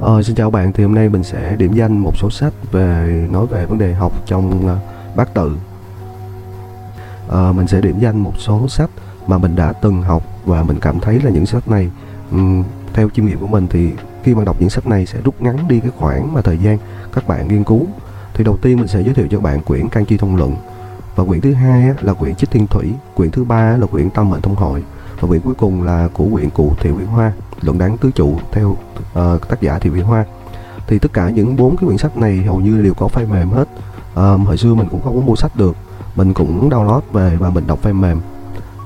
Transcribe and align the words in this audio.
Ờ, 0.00 0.22
xin 0.22 0.36
chào 0.36 0.50
bạn, 0.50 0.72
thì 0.72 0.84
hôm 0.84 0.94
nay 0.94 1.08
mình 1.08 1.22
sẽ 1.22 1.56
điểm 1.56 1.72
danh 1.72 1.98
một 1.98 2.16
số 2.16 2.30
sách 2.30 2.52
về 2.72 3.26
nói 3.30 3.46
về 3.46 3.66
vấn 3.66 3.78
đề 3.78 3.94
học 3.94 4.12
trong 4.26 4.66
uh, 4.66 5.16
bát 5.16 5.34
tự. 5.34 5.56
Ờ, 7.28 7.52
mình 7.52 7.66
sẽ 7.66 7.80
điểm 7.80 7.98
danh 8.00 8.22
một 8.22 8.32
số 8.38 8.68
sách 8.68 8.90
mà 9.26 9.38
mình 9.38 9.56
đã 9.56 9.72
từng 9.72 10.02
học 10.02 10.22
và 10.44 10.62
mình 10.62 10.78
cảm 10.80 11.00
thấy 11.00 11.20
là 11.20 11.30
những 11.30 11.46
sách 11.46 11.68
này 11.68 11.90
um, 12.30 12.64
theo 12.92 13.08
chiêm 13.08 13.26
nghiệm 13.26 13.38
của 13.38 13.46
mình 13.46 13.66
thì 13.70 13.90
khi 14.22 14.34
mà 14.34 14.44
đọc 14.44 14.56
những 14.60 14.70
sách 14.70 14.86
này 14.86 15.06
sẽ 15.06 15.18
rút 15.24 15.42
ngắn 15.42 15.68
đi 15.68 15.80
cái 15.80 15.90
khoảng 15.96 16.34
mà 16.34 16.42
thời 16.42 16.58
gian 16.58 16.78
các 17.12 17.28
bạn 17.28 17.48
nghiên 17.48 17.64
cứu. 17.64 17.86
Thì 18.34 18.44
đầu 18.44 18.56
tiên 18.56 18.76
mình 18.76 18.88
sẽ 18.88 19.02
giới 19.02 19.14
thiệu 19.14 19.26
cho 19.30 19.40
bạn 19.40 19.62
quyển 19.62 19.88
Can 19.88 20.04
Chi 20.04 20.16
Thông 20.16 20.36
Luận 20.36 20.56
và 21.16 21.24
quyển 21.24 21.40
thứ 21.40 21.54
hai 21.54 21.82
á, 21.82 21.94
là 22.00 22.14
quyển 22.14 22.34
Chích 22.34 22.50
Thiên 22.50 22.66
Thủy, 22.66 22.92
quyển 23.14 23.30
thứ 23.30 23.44
ba 23.44 23.76
là 23.76 23.86
quyển 23.86 24.10
Tâm 24.10 24.30
Mệnh 24.30 24.40
Thông 24.40 24.54
Hội 24.54 24.84
và 25.20 25.28
quyển 25.28 25.40
cuối 25.40 25.54
cùng 25.54 25.82
là 25.82 26.08
của 26.12 26.26
quyển 26.32 26.50
cụ 26.50 26.72
Thiệu 26.80 26.94
Nguyễn 26.94 27.06
Hoa 27.06 27.32
luận 27.60 27.78
đáng 27.78 27.98
tứ 27.98 28.10
trụ 28.10 28.38
theo 28.52 28.68
uh, 28.70 29.48
tác 29.48 29.60
giả 29.60 29.78
Thiệu 29.78 29.92
Nguyễn 29.92 30.04
Hoa. 30.04 30.24
Thì 30.86 30.98
tất 30.98 31.12
cả 31.12 31.30
những 31.30 31.56
bốn 31.56 31.76
cái 31.76 31.86
quyển 31.86 31.98
sách 31.98 32.16
này 32.16 32.36
hầu 32.36 32.60
như 32.60 32.82
đều 32.82 32.94
có 32.94 33.08
file 33.14 33.28
mềm 33.28 33.50
hết. 33.50 33.68
Um, 34.14 34.44
hồi 34.44 34.56
xưa 34.56 34.74
mình 34.74 34.88
cũng 34.90 35.02
không 35.02 35.14
có 35.14 35.20
mua 35.20 35.36
sách 35.36 35.56
được. 35.56 35.76
Mình 36.16 36.34
cũng 36.34 36.70
download 36.70 37.00
về 37.12 37.36
và 37.36 37.50
mình 37.50 37.66
đọc 37.66 37.78
file 37.82 37.94
mềm. 37.94 38.20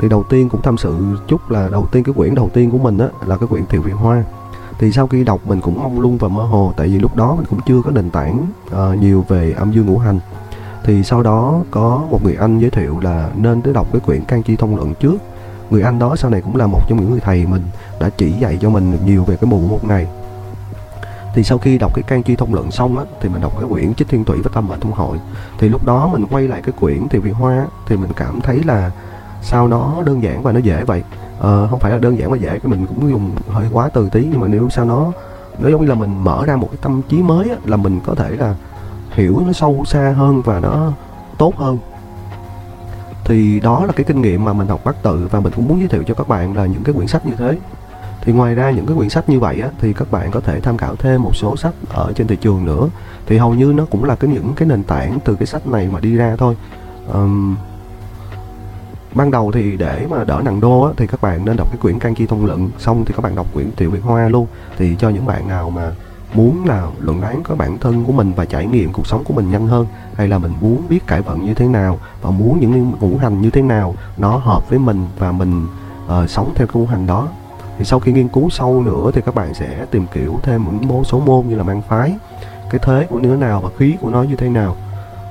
Thì 0.01 0.09
đầu 0.09 0.23
tiên 0.23 0.49
cũng 0.49 0.63
tham 0.63 0.79
sự 0.79 0.97
chút 1.29 1.51
là 1.51 1.69
đầu 1.69 1.87
tiên 1.93 2.05
cái 2.05 2.13
quyển 2.17 2.35
đầu 2.35 2.51
tiên 2.55 2.71
của 2.71 2.79
mình 2.79 2.99
á 2.99 3.07
là 3.27 3.37
cái 3.37 3.47
quyển 3.49 3.67
Thiệu 3.67 3.83
Viện 3.83 3.97
Hoa. 3.97 4.25
Thì 4.79 4.93
sau 4.93 5.07
khi 5.07 5.25
đọc 5.25 5.41
mình 5.47 5.61
cũng 5.61 5.83
mong 5.83 6.01
lung 6.01 6.19
và 6.19 6.29
mơ 6.29 6.43
hồ 6.43 6.73
tại 6.77 6.89
vì 6.89 6.99
lúc 6.99 7.17
đó 7.17 7.35
mình 7.37 7.47
cũng 7.51 7.61
chưa 7.67 7.83
có 7.83 7.91
nền 7.91 8.11
tảng 8.11 8.47
uh, 8.67 9.01
nhiều 9.01 9.25
về 9.29 9.53
âm 9.53 9.73
dương 9.73 9.87
ngũ 9.87 9.99
hành. 9.99 10.19
Thì 10.85 11.03
sau 11.03 11.23
đó 11.23 11.61
có 11.71 12.03
một 12.11 12.25
người 12.25 12.35
anh 12.35 12.59
giới 12.59 12.71
thiệu 12.71 12.99
là 13.03 13.31
nên 13.37 13.63
tới 13.63 13.75
đọc 13.75 13.87
cái 13.93 14.01
quyển 14.01 14.25
can 14.25 14.43
chi 14.43 14.57
thông 14.57 14.77
luận 14.77 14.95
trước 14.95 15.17
người 15.73 15.83
anh 15.83 15.99
đó 15.99 16.17
sau 16.17 16.31
này 16.31 16.41
cũng 16.41 16.57
là 16.57 16.67
một 16.67 16.81
trong 16.89 17.01
những 17.01 17.11
người 17.11 17.21
thầy 17.21 17.47
mình 17.47 17.63
đã 18.01 18.11
chỉ 18.17 18.33
dạy 18.33 18.59
cho 18.61 18.71
mình 18.71 18.99
nhiều 19.05 19.25
về 19.25 19.37
cái 19.37 19.51
bộ 19.51 19.59
một 19.59 19.85
này. 19.85 20.07
Thì 21.35 21.45
sau 21.45 21.59
khi 21.59 21.79
đọc 21.79 21.95
cái 21.95 22.03
can 22.03 22.23
chi 22.23 22.37
thông 22.37 22.55
luận 22.55 22.71
xong 22.71 22.99
á 22.99 23.05
thì 23.21 23.29
mình 23.29 23.43
đọc 23.43 23.53
cái 23.61 23.69
quyển 23.71 23.95
chích 23.95 24.09
thiên 24.09 24.25
thủy 24.25 24.39
và 24.45 24.51
tâm 24.55 24.69
mệnh 24.69 24.81
thông 24.81 24.93
hội. 24.93 25.19
Thì 25.59 25.69
lúc 25.69 25.87
đó 25.87 26.09
mình 26.13 26.27
quay 26.31 26.49
lại 26.49 26.63
cái 26.63 26.73
quyển 26.81 27.09
thì 27.09 27.19
vì 27.19 27.31
hoa 27.31 27.67
thì 27.87 27.97
mình 27.97 28.11
cảm 28.17 28.41
thấy 28.41 28.63
là 28.65 28.91
sao 29.43 29.69
nó 29.69 30.03
đơn 30.07 30.23
giản 30.23 30.43
và 30.43 30.53
nó 30.53 30.59
dễ 30.59 30.85
vậy? 30.85 31.03
Ờ, 31.39 31.67
không 31.71 31.79
phải 31.79 31.93
là 31.93 31.99
đơn 31.99 32.19
giản 32.19 32.31
và 32.31 32.37
dễ 32.37 32.49
cái 32.49 32.71
mình 32.71 32.87
cũng 32.87 33.11
dùng 33.11 33.31
hơi 33.51 33.67
quá 33.73 33.89
từ 33.89 34.09
tí 34.09 34.27
nhưng 34.31 34.41
mà 34.41 34.49
nếu 34.49 34.69
sao 34.71 34.85
nó 34.85 35.13
nó 35.59 35.69
giống 35.69 35.81
như 35.81 35.87
là 35.87 35.95
mình 35.95 36.25
mở 36.25 36.45
ra 36.47 36.57
một 36.57 36.69
cái 36.71 36.79
tâm 36.83 37.03
trí 37.09 37.23
mới 37.23 37.51
á, 37.51 37.57
là 37.65 37.77
mình 37.77 38.01
có 38.07 38.15
thể 38.15 38.31
là 38.31 38.55
hiểu 39.11 39.43
nó 39.47 39.53
sâu 39.53 39.85
xa 39.87 40.15
hơn 40.17 40.43
và 40.45 40.61
nó 40.61 40.93
tốt 41.39 41.57
hơn 41.57 41.79
thì 43.33 43.61
đó 43.61 43.87
là 43.87 43.93
cái 43.93 44.05
kinh 44.05 44.23
nghiệm 44.23 44.45
mà 44.45 44.53
mình 44.53 44.69
học 44.69 44.81
bát 44.85 45.03
tự 45.03 45.29
và 45.31 45.41
mình 45.41 45.53
cũng 45.57 45.69
muốn 45.69 45.79
giới 45.79 45.89
thiệu 45.89 46.03
cho 46.07 46.15
các 46.15 46.29
bạn 46.29 46.57
là 46.57 46.67
những 46.67 46.83
cái 46.85 46.95
quyển 46.95 47.09
sách 47.09 47.27
như 47.27 47.33
thế. 47.39 47.59
Thì 48.21 48.33
ngoài 48.33 48.55
ra 48.55 48.71
những 48.71 48.87
cái 48.87 48.97
quyển 48.97 49.09
sách 49.09 49.29
như 49.29 49.41
vậy 49.41 49.61
á, 49.61 49.69
thì 49.81 49.93
các 49.93 50.11
bạn 50.11 50.31
có 50.31 50.41
thể 50.41 50.61
tham 50.61 50.77
khảo 50.77 50.97
thêm 50.97 51.23
một 51.23 51.37
số 51.37 51.57
sách 51.57 51.75
ở 51.93 52.13
trên 52.15 52.27
thị 52.27 52.37
trường 52.37 52.65
nữa. 52.65 52.89
Thì 53.27 53.39
hầu 53.39 53.55
như 53.55 53.73
nó 53.77 53.85
cũng 53.91 54.05
là 54.05 54.15
cái 54.15 54.31
những 54.31 54.53
cái 54.57 54.69
nền 54.69 54.83
tảng 54.83 55.19
từ 55.25 55.35
cái 55.35 55.47
sách 55.47 55.67
này 55.67 55.89
mà 55.93 56.01
đi 56.01 56.17
ra 56.17 56.37
thôi. 56.39 56.57
Um, 57.13 57.57
ban 59.15 59.31
đầu 59.31 59.53
thì 59.53 59.77
để 59.77 60.07
mà 60.11 60.25
đỡ 60.25 60.41
nặng 60.45 60.61
đô 60.61 60.83
á, 60.83 60.93
thì 60.97 61.07
các 61.07 61.23
bạn 61.23 61.45
nên 61.45 61.57
đọc 61.57 61.69
cái 61.71 61.79
quyển 61.83 61.99
can 61.99 62.15
chi 62.15 62.27
thông 62.27 62.47
luận. 62.47 62.71
Xong 62.79 63.05
thì 63.05 63.15
các 63.17 63.23
bạn 63.23 63.35
đọc 63.35 63.47
quyển 63.55 63.71
tiểu 63.71 63.91
việt 63.91 64.03
hoa 64.03 64.29
luôn. 64.29 64.47
Thì 64.79 64.97
cho 64.99 65.09
những 65.09 65.27
bạn 65.27 65.49
nào 65.49 65.71
mà 65.71 65.93
muốn 66.35 66.67
là 66.67 66.87
luận 66.99 67.21
đoán 67.21 67.43
có 67.43 67.55
bản 67.55 67.79
thân 67.79 68.05
của 68.05 68.13
mình 68.13 68.33
và 68.37 68.45
trải 68.45 68.67
nghiệm 68.67 68.93
cuộc 68.93 69.07
sống 69.07 69.25
của 69.25 69.35
mình 69.35 69.51
nhanh 69.51 69.67
hơn 69.67 69.87
hay 70.15 70.29
là 70.29 70.39
mình 70.39 70.53
muốn 70.61 70.83
biết 70.89 71.07
cải 71.07 71.23
vận 71.23 71.45
như 71.45 71.55
thế 71.55 71.67
nào 71.67 71.99
và 72.23 72.31
muốn 72.31 72.61
những 72.61 72.93
ngũ 73.01 73.17
hành 73.17 73.43
như 73.43 73.51
thế 73.51 73.63
nào 73.63 73.95
nó 74.17 74.37
hợp 74.37 74.71
với 74.71 74.79
mình 74.79 75.07
và 75.19 75.33
mình 75.33 75.67
uh, 76.07 76.31
sống 76.31 76.53
theo 76.55 76.67
cái 76.67 76.81
ngũ 76.81 76.87
hành 76.87 77.07
đó? 77.07 77.29
Thì 77.79 77.85
sau 77.85 78.01
khi 78.01 78.13
nghiên 78.13 78.29
cứu 78.29 78.51
sâu 78.51 78.83
nữa 78.83 79.11
thì 79.15 79.21
các 79.27 79.35
bạn 79.35 79.55
sẽ 79.55 79.87
tìm 79.91 80.07
hiểu 80.13 80.41
thêm 80.43 80.65
những 80.65 80.89
mô 80.89 81.05
số 81.05 81.21
môn 81.21 81.47
như 81.49 81.57
là 81.57 81.63
mang 81.63 81.83
phái 81.83 82.15
cái 82.71 82.81
thế 82.85 83.07
của 83.11 83.21
nó 83.21 83.37
nào 83.37 83.61
và 83.61 83.69
khí 83.77 83.97
của 84.01 84.11
nó 84.11 84.23
như 84.23 84.37
thế 84.37 84.49
nào. 84.49 84.77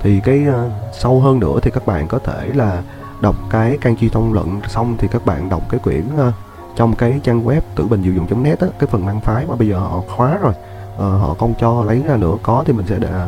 Thì 0.01 0.19
cái 0.19 0.45
uh, 0.49 0.71
sâu 0.93 1.19
hơn 1.19 1.39
nữa 1.39 1.59
thì 1.61 1.71
các 1.71 1.85
bạn 1.85 2.07
có 2.07 2.19
thể 2.19 2.49
là 2.53 2.81
đọc 3.21 3.35
cái 3.49 3.77
can 3.81 3.95
chi 3.95 4.09
thông 4.09 4.33
luận 4.33 4.61
xong 4.67 4.95
thì 4.97 5.07
các 5.11 5.25
bạn 5.25 5.49
đọc 5.49 5.61
cái 5.69 5.79
quyển 5.79 6.03
uh, 6.27 6.33
trong 6.75 6.95
cái 6.95 7.19
trang 7.23 7.45
web 7.45 7.61
tử 7.75 7.85
bình 7.85 8.03
diệu 8.03 8.13
dụng 8.13 8.43
net 8.43 8.59
á 8.59 8.67
cái 8.79 8.87
phần 8.87 9.05
mang 9.05 9.21
phái 9.21 9.45
mà 9.49 9.55
bây 9.55 9.67
giờ 9.67 9.79
họ 9.79 10.01
khóa 10.15 10.37
rồi 10.41 10.53
uh, 10.95 10.99
họ 10.99 11.35
không 11.39 11.53
cho 11.59 11.83
lấy 11.83 12.03
ra 12.07 12.17
nữa. 12.17 12.35
Có 12.43 12.63
thì 12.67 12.73
mình 12.73 12.85
sẽ 12.87 12.99
để, 12.99 13.27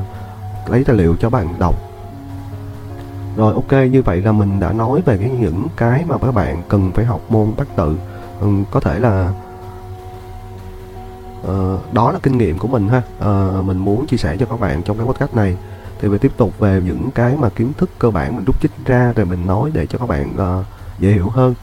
lấy 0.67 0.83
tài 0.83 0.95
liệu 0.95 1.15
cho 1.19 1.29
bạn 1.29 1.59
đọc. 1.59 1.75
Rồi 3.35 3.53
ok 3.53 3.71
như 3.91 4.01
vậy 4.01 4.21
là 4.21 4.31
mình 4.31 4.59
đã 4.59 4.71
nói 4.71 5.01
về 5.05 5.17
cái 5.17 5.29
những 5.29 5.67
cái 5.77 6.05
mà 6.07 6.17
các 6.17 6.31
bạn 6.31 6.61
cần 6.69 6.91
phải 6.91 7.05
học 7.05 7.21
môn 7.29 7.51
bát 7.57 7.67
tự. 7.75 7.97
Ừ, 8.41 8.47
có 8.71 8.79
thể 8.79 8.99
là 8.99 9.33
uh, 11.41 11.93
đó 11.93 12.11
là 12.11 12.19
kinh 12.23 12.37
nghiệm 12.37 12.57
của 12.57 12.67
mình 12.67 12.89
ha. 12.89 13.01
Uh, 13.19 13.65
mình 13.65 13.77
muốn 13.77 14.07
chia 14.07 14.17
sẻ 14.17 14.37
cho 14.39 14.45
các 14.45 14.59
bạn 14.59 14.83
trong 14.83 14.97
cái 14.97 15.05
podcast 15.05 15.35
này. 15.35 15.57
Thì 15.99 16.07
về 16.07 16.17
tiếp 16.17 16.31
tục 16.37 16.59
về 16.59 16.81
những 16.85 17.11
cái 17.11 17.35
mà 17.37 17.49
kiến 17.49 17.71
thức 17.77 17.89
cơ 17.99 18.11
bản 18.11 18.35
mình 18.35 18.45
rút 18.45 18.61
chích 18.61 18.71
ra 18.85 19.13
rồi 19.15 19.25
mình 19.25 19.47
nói 19.47 19.71
để 19.73 19.85
cho 19.85 19.97
các 19.97 20.09
bạn 20.09 20.59
uh, 20.59 20.65
dễ 20.99 21.11
hiểu 21.11 21.29
hơn. 21.29 21.53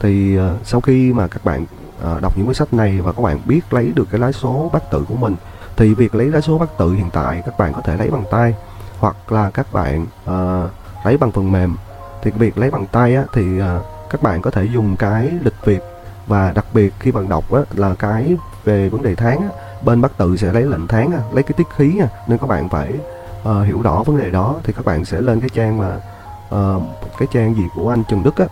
Thì 0.00 0.38
uh, 0.38 0.42
sau 0.64 0.80
khi 0.80 1.12
mà 1.12 1.28
các 1.28 1.44
bạn 1.44 1.66
à, 2.04 2.20
đọc 2.20 2.32
những 2.36 2.46
cuốn 2.46 2.54
sách 2.54 2.74
này 2.74 3.00
và 3.00 3.12
các 3.12 3.22
bạn 3.22 3.38
biết 3.44 3.60
lấy 3.70 3.92
được 3.94 4.08
cái 4.10 4.20
lá 4.20 4.32
số 4.32 4.70
bát 4.72 4.90
tự 4.90 5.04
của 5.08 5.16
mình 5.16 5.36
thì 5.76 5.94
việc 5.94 6.14
lấy 6.14 6.26
lá 6.26 6.40
số 6.40 6.58
bát 6.58 6.78
tự 6.78 6.92
hiện 6.92 7.10
tại 7.12 7.42
các 7.46 7.58
bạn 7.58 7.72
có 7.72 7.80
thể 7.80 7.96
lấy 7.96 8.10
bằng 8.10 8.24
tay 8.30 8.54
hoặc 8.98 9.32
là 9.32 9.50
các 9.50 9.72
bạn 9.72 10.06
à, 10.26 10.64
lấy 11.04 11.16
bằng 11.16 11.32
phần 11.32 11.52
mềm. 11.52 11.76
Thì 12.22 12.30
việc 12.30 12.58
lấy 12.58 12.70
bằng 12.70 12.86
tay 12.86 13.14
á, 13.14 13.24
thì 13.32 13.60
à, 13.60 13.80
các 14.10 14.22
bạn 14.22 14.42
có 14.42 14.50
thể 14.50 14.64
dùng 14.64 14.96
cái 14.96 15.30
lịch 15.42 15.64
việt 15.64 15.82
và 16.26 16.52
đặc 16.52 16.64
biệt 16.74 16.94
khi 16.98 17.12
bạn 17.12 17.28
đọc 17.28 17.52
á, 17.52 17.60
là 17.74 17.94
cái 17.98 18.36
về 18.64 18.88
vấn 18.88 19.02
đề 19.02 19.14
tháng 19.14 19.40
á, 19.40 19.48
bên 19.84 20.00
bát 20.00 20.18
tự 20.18 20.36
sẽ 20.36 20.52
lấy 20.52 20.62
lệnh 20.62 20.86
tháng 20.86 21.12
á, 21.12 21.18
lấy 21.32 21.42
cái 21.42 21.52
tiết 21.56 21.66
khí 21.76 21.98
á, 22.00 22.08
nên 22.26 22.38
các 22.38 22.46
bạn 22.46 22.68
phải 22.68 22.92
uh, 23.48 23.66
hiểu 23.66 23.82
rõ 23.82 24.02
vấn 24.02 24.16
đề 24.16 24.30
đó 24.30 24.54
thì 24.64 24.72
các 24.72 24.84
bạn 24.84 25.04
sẽ 25.04 25.20
lên 25.20 25.40
cái 25.40 25.50
trang 25.54 25.78
mà 25.78 25.96
uh, 26.54 26.82
cái 27.18 27.28
trang 27.32 27.54
gì 27.54 27.62
của 27.74 27.90
anh 27.90 28.02
Trần 28.08 28.22
Đức 28.22 28.36
á 28.36 28.46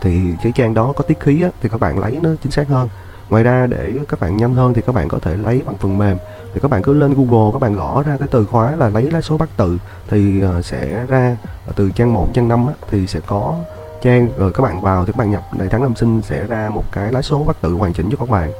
thì 0.00 0.20
cái 0.42 0.52
trang 0.52 0.74
đó 0.74 0.92
có 0.96 1.04
tiết 1.04 1.20
khí 1.20 1.42
á, 1.42 1.48
thì 1.60 1.68
các 1.68 1.80
bạn 1.80 1.98
lấy 1.98 2.18
nó 2.22 2.30
chính 2.42 2.52
xác 2.52 2.68
hơn. 2.68 2.88
Ngoài 3.30 3.42
ra 3.42 3.66
để 3.66 3.92
các 4.08 4.20
bạn 4.20 4.36
nhanh 4.36 4.54
hơn 4.54 4.74
thì 4.74 4.82
các 4.86 4.94
bạn 4.94 5.08
có 5.08 5.18
thể 5.18 5.36
lấy 5.36 5.62
bằng 5.66 5.76
phần 5.76 5.98
mềm. 5.98 6.16
Thì 6.54 6.60
các 6.60 6.70
bạn 6.70 6.82
cứ 6.82 6.94
lên 6.94 7.14
Google 7.14 7.52
các 7.52 7.58
bạn 7.58 7.76
gõ 7.76 8.02
ra 8.02 8.16
cái 8.18 8.28
từ 8.30 8.46
khóa 8.46 8.76
là 8.76 8.88
lấy 8.88 9.10
lá 9.10 9.20
số 9.20 9.38
bát 9.38 9.48
tự 9.56 9.78
thì 10.08 10.40
ờ, 10.40 10.62
sẽ 10.62 11.06
ra 11.08 11.36
ờ, 11.66 11.72
từ 11.76 11.90
trang 11.90 12.12
1 12.12 12.28
trang 12.34 12.48
5 12.48 12.66
á, 12.66 12.74
thì 12.90 13.06
sẽ 13.06 13.20
có 13.26 13.54
trang 14.02 14.28
rồi 14.38 14.52
các 14.52 14.62
bạn 14.62 14.80
vào 14.80 15.04
thì 15.04 15.12
các 15.12 15.18
bạn 15.18 15.30
nhập 15.30 15.42
ngày 15.52 15.68
tháng 15.70 15.82
năm 15.82 15.94
sinh 15.96 16.22
sẽ 16.22 16.46
ra 16.46 16.70
một 16.74 16.84
cái 16.92 17.12
lá 17.12 17.22
số 17.22 17.44
bát 17.44 17.56
tự 17.60 17.72
hoàn 17.72 17.92
chỉnh 17.92 18.08
cho 18.10 18.16
các 18.16 18.28
bạn. 18.28 18.52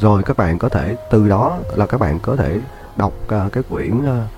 Rồi 0.00 0.22
các 0.22 0.36
bạn 0.36 0.58
có 0.58 0.68
thể 0.68 0.96
từ 1.10 1.28
đó 1.28 1.58
là 1.74 1.86
các 1.86 2.00
bạn 2.00 2.18
có 2.18 2.36
thể 2.36 2.60
đọc 2.96 3.12
ờ, 3.28 3.46
uh, 3.46 3.52
cái 3.52 3.62
quyển 3.70 3.98
uh, 3.98 4.28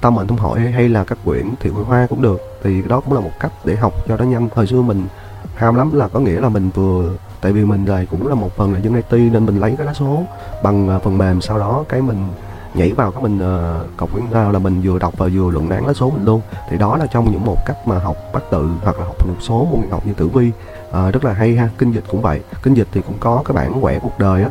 tâm 0.00 0.14
mệnh 0.14 0.26
thông 0.26 0.38
hội 0.38 0.60
hay 0.60 0.88
là 0.88 1.04
các 1.04 1.18
quyển 1.24 1.54
thiệu 1.60 1.74
hoa 1.74 2.06
cũng 2.10 2.22
được 2.22 2.53
thì 2.64 2.82
đó 2.88 3.00
cũng 3.00 3.14
là 3.14 3.20
một 3.20 3.30
cách 3.40 3.52
để 3.64 3.76
học 3.76 3.92
cho 4.08 4.16
nó 4.16 4.24
nhanh. 4.24 4.48
Hồi 4.54 4.66
xưa 4.66 4.82
mình 4.82 5.06
ham 5.54 5.74
lắm 5.74 5.90
là 5.94 6.08
có 6.08 6.20
nghĩa 6.20 6.40
là 6.40 6.48
mình 6.48 6.70
vừa 6.74 7.10
tại 7.40 7.52
vì 7.52 7.64
mình 7.64 7.84
là 7.84 8.04
cũng 8.10 8.26
là 8.26 8.34
một 8.34 8.56
phần 8.56 8.72
là 8.72 8.78
dân 8.78 8.94
IT 8.94 9.32
nên 9.32 9.46
mình 9.46 9.60
lấy 9.60 9.74
cái 9.78 9.86
lá 9.86 9.94
số 9.94 10.22
bằng 10.62 10.88
à, 10.88 10.98
phần 10.98 11.18
mềm. 11.18 11.40
Sau 11.40 11.58
đó 11.58 11.84
cái 11.88 12.02
mình 12.02 12.28
nhảy 12.74 12.92
vào 12.92 13.10
cái 13.10 13.22
mình 13.22 13.38
uh, 13.38 13.96
cọc 13.96 14.12
quyển 14.12 14.24
ra 14.30 14.48
là 14.52 14.58
mình 14.58 14.80
vừa 14.84 14.98
đọc 14.98 15.14
và 15.18 15.28
vừa 15.34 15.50
luận 15.50 15.70
án 15.70 15.86
lá 15.86 15.92
số 15.92 16.10
mình 16.10 16.24
luôn. 16.24 16.40
Thì 16.70 16.78
đó 16.78 16.96
là 16.96 17.06
trong 17.06 17.30
những 17.30 17.44
một 17.44 17.56
cách 17.66 17.76
mà 17.86 17.98
học 17.98 18.16
bắt 18.32 18.42
tự 18.50 18.70
hoặc 18.82 18.98
là 18.98 19.04
học 19.04 19.16
một 19.28 19.36
số 19.40 19.68
môn 19.70 19.90
học 19.90 20.06
như 20.06 20.12
tử 20.12 20.28
vi 20.28 20.50
uh, 20.88 21.12
rất 21.12 21.24
là 21.24 21.32
hay 21.32 21.56
ha 21.56 21.68
kinh 21.78 21.92
dịch 21.92 22.04
cũng 22.10 22.22
vậy. 22.22 22.40
Kinh 22.62 22.74
dịch 22.74 22.88
thì 22.92 23.00
cũng 23.00 23.16
có 23.20 23.42
cái 23.44 23.54
bản 23.54 23.80
quẻ 23.80 23.98
cuộc 23.98 24.18
đời 24.18 24.42
á. 24.42 24.50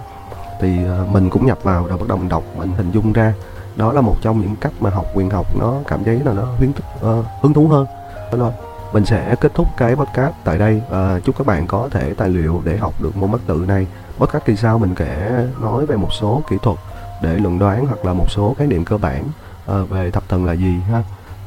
Thì 0.61 0.77
uh, 1.01 1.09
mình 1.09 1.29
cũng 1.29 1.45
nhập 1.45 1.59
vào 1.63 1.87
rồi 1.87 1.97
bắt 1.97 2.07
đầu 2.07 2.17
mình 2.17 2.29
đọc 2.29 2.43
mình 2.57 2.71
hình 2.77 2.91
dung 2.91 3.13
ra. 3.13 3.33
Đó 3.75 3.93
là 3.93 4.01
một 4.01 4.15
trong 4.21 4.41
những 4.41 4.55
cách 4.55 4.71
mà 4.79 4.89
học 4.89 5.05
quyền 5.13 5.29
học 5.29 5.45
nó 5.59 5.73
cảm 5.87 6.03
thấy 6.03 6.19
là 6.25 6.33
nó 6.33 6.43
hứng 6.59 6.73
thức 6.73 6.85
uh, 6.95 7.25
hứng 7.41 7.53
thú 7.53 7.67
hơn 7.67 7.85
đó 8.37 8.51
thôi 8.57 8.73
mình 8.93 9.05
sẽ 9.05 9.35
kết 9.41 9.51
thúc 9.55 9.67
cái 9.77 9.95
podcast 9.95 10.33
tại 10.43 10.57
đây. 10.57 10.81
À, 10.91 11.19
chúc 11.23 11.37
các 11.37 11.47
bạn 11.47 11.67
có 11.67 11.89
thể 11.91 12.13
tài 12.13 12.29
liệu 12.29 12.61
để 12.65 12.77
học 12.77 12.93
được 13.01 13.17
môn 13.17 13.31
bắt 13.31 13.41
tự 13.47 13.65
này. 13.67 13.87
Podcast 14.17 14.45
kỳ 14.45 14.55
sau 14.55 14.79
mình 14.79 14.95
sẽ 14.99 15.45
nói 15.61 15.85
về 15.85 15.95
một 15.95 16.13
số 16.13 16.41
kỹ 16.49 16.55
thuật 16.61 16.77
để 17.21 17.37
luận 17.37 17.59
đoán 17.59 17.85
hoặc 17.85 18.05
là 18.05 18.13
một 18.13 18.25
số 18.29 18.55
khái 18.57 18.67
niệm 18.67 18.85
cơ 18.85 18.97
bản 18.97 19.23
à, 19.67 19.75
về 19.89 20.11
thập 20.11 20.29
thần 20.29 20.45
là 20.45 20.53
gì 20.53 20.79
ha. 20.91 21.03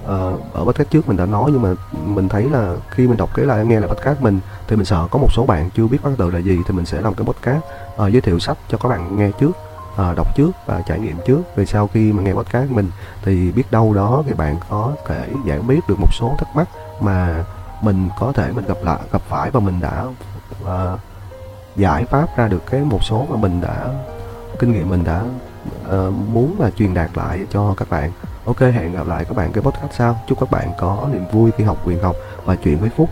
À, 0.08 0.16
ở 0.52 0.64
podcast 0.64 0.90
trước 0.90 1.08
mình 1.08 1.16
đã 1.16 1.26
nói 1.26 1.50
nhưng 1.52 1.62
mà 1.62 1.74
mình 2.04 2.28
thấy 2.28 2.50
là 2.50 2.74
khi 2.90 3.08
mình 3.08 3.16
đọc 3.16 3.30
cái 3.34 3.46
lại 3.46 3.66
nghe 3.66 3.80
là 3.80 3.86
podcast 3.86 4.20
mình 4.20 4.40
thì 4.68 4.76
mình 4.76 4.84
sợ 4.84 5.06
có 5.10 5.18
một 5.18 5.28
số 5.32 5.46
bạn 5.46 5.70
chưa 5.70 5.86
biết 5.86 5.98
bắt 6.02 6.10
tự 6.18 6.30
là 6.30 6.38
gì 6.38 6.58
thì 6.66 6.74
mình 6.74 6.86
sẽ 6.86 7.00
làm 7.00 7.14
cái 7.14 7.24
podcast 7.26 7.64
à, 7.98 8.06
giới 8.06 8.20
thiệu 8.20 8.38
sách 8.38 8.58
cho 8.68 8.78
các 8.78 8.88
bạn 8.88 9.16
nghe 9.16 9.30
trước 9.40 9.65
à, 9.96 10.14
đọc 10.16 10.36
trước 10.36 10.50
và 10.66 10.82
trải 10.86 10.98
nghiệm 11.00 11.16
trước. 11.26 11.42
Về 11.56 11.66
sau 11.66 11.86
khi 11.86 12.12
mà 12.12 12.22
nghe 12.22 12.32
podcast 12.32 12.70
mình 12.70 12.90
thì 13.24 13.52
biết 13.52 13.70
đâu 13.70 13.94
đó 13.94 14.22
thì 14.26 14.32
bạn 14.32 14.56
có 14.68 14.92
thể 15.06 15.28
giải 15.46 15.58
quyết 15.58 15.88
được 15.88 16.00
một 16.00 16.12
số 16.12 16.34
thắc 16.38 16.56
mắc 16.56 16.68
mà 17.00 17.44
mình 17.82 18.08
có 18.18 18.32
thể 18.32 18.52
mình 18.52 18.64
gặp 18.66 18.78
lại 18.82 18.98
gặp 19.12 19.22
phải 19.28 19.50
và 19.50 19.60
mình 19.60 19.80
đã 19.80 20.04
à, 20.66 20.96
giải 21.76 22.04
pháp 22.04 22.36
ra 22.36 22.48
được 22.48 22.62
cái 22.70 22.80
một 22.80 23.04
số 23.04 23.26
mà 23.30 23.36
mình 23.36 23.60
đã 23.60 23.88
kinh 24.58 24.72
nghiệm 24.72 24.88
mình 24.88 25.04
đã 25.04 25.22
uh, 25.86 26.14
muốn 26.32 26.56
là 26.60 26.70
truyền 26.70 26.94
đạt 26.94 27.10
lại 27.14 27.46
cho 27.50 27.74
các 27.76 27.90
bạn. 27.90 28.12
Ok 28.44 28.60
hẹn 28.60 28.92
gặp 28.92 29.06
lại 29.06 29.24
các 29.24 29.36
bạn 29.36 29.52
cái 29.52 29.64
podcast 29.64 29.92
sau. 29.92 30.20
Chúc 30.26 30.40
các 30.40 30.50
bạn 30.50 30.70
có 30.78 31.08
niềm 31.12 31.24
vui 31.32 31.50
khi 31.56 31.64
học 31.64 31.78
quyền 31.86 32.02
học 32.02 32.16
và 32.44 32.56
chuyện 32.56 32.78
với 32.78 32.90
phúc. 32.96 33.10